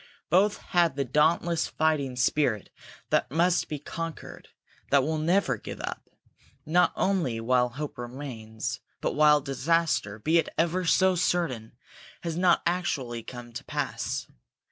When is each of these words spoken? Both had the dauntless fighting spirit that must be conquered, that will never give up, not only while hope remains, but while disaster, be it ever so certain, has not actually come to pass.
Both 0.31 0.57
had 0.73 0.95
the 0.95 1.05
dauntless 1.05 1.67
fighting 1.67 2.15
spirit 2.15 2.71
that 3.11 3.29
must 3.29 3.67
be 3.69 3.77
conquered, 3.77 4.47
that 4.89 5.03
will 5.03 5.19
never 5.19 5.57
give 5.57 5.79
up, 5.79 6.09
not 6.65 6.91
only 6.95 7.39
while 7.39 7.69
hope 7.69 7.99
remains, 7.99 8.79
but 8.99 9.13
while 9.13 9.41
disaster, 9.41 10.17
be 10.17 10.39
it 10.39 10.49
ever 10.57 10.85
so 10.85 11.13
certain, 11.13 11.73
has 12.21 12.35
not 12.35 12.63
actually 12.65 13.21
come 13.21 13.53
to 13.53 13.63
pass. 13.63 14.25